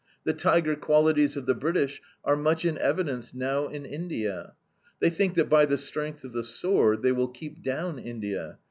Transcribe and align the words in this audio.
The 0.23 0.33
tiger 0.33 0.75
qualities 0.75 1.37
of 1.37 1.45
the 1.45 1.53
British 1.53 2.01
are 2.25 2.35
much 2.35 2.65
in 2.65 2.75
evidence 2.79 3.35
now 3.35 3.67
in 3.67 3.85
India. 3.85 4.55
They 4.99 5.11
think 5.11 5.35
that 5.35 5.47
by 5.47 5.67
the 5.67 5.77
strength 5.77 6.23
of 6.23 6.33
the 6.33 6.43
sword 6.43 7.03
they 7.03 7.11
will 7.11 7.27
keep 7.27 7.61
down 7.61 7.99
India! 7.99 8.57